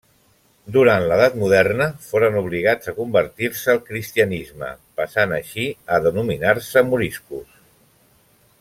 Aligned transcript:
Durant 0.75 1.03
l'edat 1.09 1.35
moderna, 1.41 1.87
foren 2.05 2.37
obligats 2.41 2.91
a 2.91 2.95
convertir-se 3.01 3.75
al 3.75 3.83
cristianisme, 3.91 4.71
passant 5.01 5.37
així 5.39 5.67
a 5.95 6.01
denominar-se 6.07 6.85
moriscos. 6.89 7.63